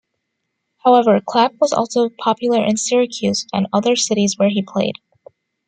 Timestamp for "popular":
2.17-2.65